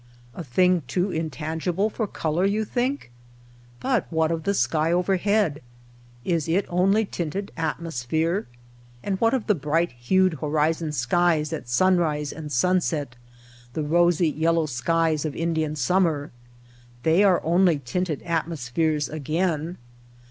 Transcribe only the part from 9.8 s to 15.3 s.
hued horizon skies at sunrise and sunset, the rosy yellow skies